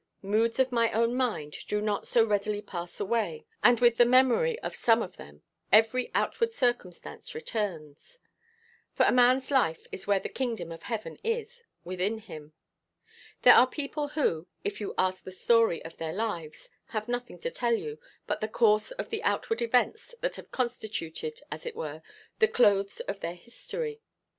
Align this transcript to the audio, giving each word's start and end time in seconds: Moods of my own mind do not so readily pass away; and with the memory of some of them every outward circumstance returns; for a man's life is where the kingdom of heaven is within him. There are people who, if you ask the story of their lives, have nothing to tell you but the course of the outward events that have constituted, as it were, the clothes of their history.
Moods 0.23 0.57
of 0.57 0.71
my 0.71 0.91
own 0.93 1.13
mind 1.13 1.55
do 1.67 1.79
not 1.79 2.07
so 2.07 2.25
readily 2.25 2.59
pass 2.63 2.99
away; 2.99 3.45
and 3.63 3.79
with 3.79 3.97
the 3.97 4.03
memory 4.05 4.57
of 4.61 4.75
some 4.75 4.99
of 4.99 5.17
them 5.17 5.43
every 5.71 6.09
outward 6.15 6.53
circumstance 6.55 7.35
returns; 7.35 8.17
for 8.95 9.03
a 9.05 9.11
man's 9.11 9.51
life 9.51 9.85
is 9.91 10.07
where 10.07 10.19
the 10.19 10.27
kingdom 10.27 10.71
of 10.71 10.81
heaven 10.81 11.19
is 11.23 11.63
within 11.83 12.17
him. 12.17 12.53
There 13.43 13.53
are 13.53 13.67
people 13.67 14.07
who, 14.17 14.47
if 14.63 14.81
you 14.81 14.95
ask 14.97 15.23
the 15.23 15.31
story 15.31 15.85
of 15.85 15.97
their 15.97 16.13
lives, 16.13 16.71
have 16.87 17.07
nothing 17.07 17.37
to 17.37 17.51
tell 17.51 17.75
you 17.75 17.99
but 18.25 18.41
the 18.41 18.47
course 18.47 18.89
of 18.89 19.11
the 19.11 19.21
outward 19.21 19.61
events 19.61 20.15
that 20.21 20.35
have 20.35 20.49
constituted, 20.51 21.41
as 21.51 21.63
it 21.67 21.75
were, 21.75 22.01
the 22.39 22.47
clothes 22.47 23.01
of 23.01 23.19
their 23.19 23.35
history. 23.35 24.01